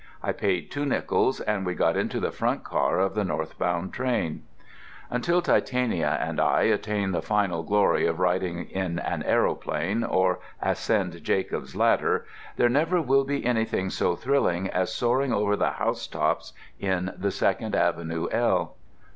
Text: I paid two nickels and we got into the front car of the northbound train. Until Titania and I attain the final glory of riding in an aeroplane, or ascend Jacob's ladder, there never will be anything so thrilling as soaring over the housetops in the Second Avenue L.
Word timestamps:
I 0.23 0.31
paid 0.31 0.71
two 0.71 0.83
nickels 0.83 1.41
and 1.41 1.63
we 1.63 1.75
got 1.75 1.95
into 1.95 2.19
the 2.19 2.31
front 2.31 2.63
car 2.63 2.97
of 2.99 3.13
the 3.13 3.23
northbound 3.23 3.93
train. 3.93 4.41
Until 5.11 5.43
Titania 5.43 6.17
and 6.19 6.39
I 6.41 6.63
attain 6.63 7.11
the 7.11 7.21
final 7.21 7.61
glory 7.61 8.07
of 8.07 8.19
riding 8.19 8.65
in 8.71 8.97
an 8.97 9.21
aeroplane, 9.21 10.03
or 10.03 10.39
ascend 10.59 11.23
Jacob's 11.23 11.75
ladder, 11.75 12.25
there 12.55 12.67
never 12.67 12.99
will 12.99 13.25
be 13.25 13.45
anything 13.45 13.91
so 13.91 14.15
thrilling 14.15 14.67
as 14.69 14.91
soaring 14.91 15.31
over 15.31 15.55
the 15.55 15.69
housetops 15.69 16.53
in 16.79 17.13
the 17.15 17.29
Second 17.29 17.75
Avenue 17.75 18.27
L. 18.31 18.77